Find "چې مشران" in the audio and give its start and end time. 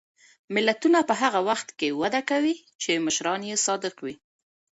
2.81-3.41